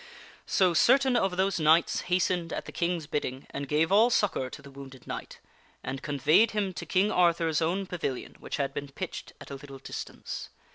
So 0.47 0.73
certain 0.73 1.15
of 1.15 1.37
those 1.37 1.59
knights 1.59 2.01
hastened 2.09 2.51
at 2.51 2.65
the 2.65 2.71
King's 2.71 3.05
bidding 3.05 3.45
and 3.51 3.67
gave 3.67 3.91
all 3.91 4.09
succor 4.09 4.49
to 4.49 4.61
the 4.63 4.71
wounded 4.71 5.05
knight, 5.05 5.37
and 5.83 6.01
conveyed 6.01 6.49
him 6.57 6.73
to 6.73 6.87
King 6.87 7.11
Arthur's 7.11 7.61
own 7.61 7.85
pavilion, 7.85 8.35
which 8.39 8.57
had 8.57 8.73
been 8.73 8.87
pitched 8.87 9.33
at 9.39 9.51
a 9.51 9.55
little 9.55 9.77
distance. 9.77 10.49